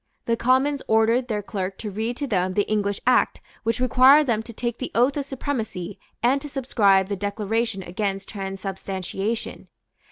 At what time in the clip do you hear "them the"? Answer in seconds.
2.25-2.67